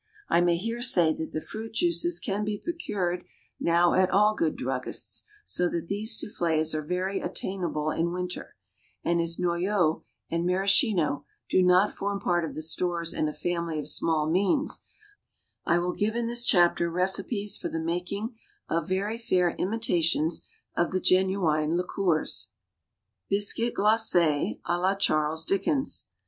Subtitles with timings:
[0.29, 3.23] I may here say that the fruit juices can be procured
[3.59, 8.55] now at all good druggists, so that these soufflés are very attainable in winter,
[9.03, 13.77] and as noyeau and maraschino do not form part of the stores in a family
[13.77, 14.81] of small means,
[15.67, 18.35] I will give in this chapter recipes for the making
[18.67, 20.41] of very fair imitations
[20.75, 22.47] of the genuine liqueurs.
[23.29, 26.07] BISCUIT GLACÉ À LA CHARLES DICKENS.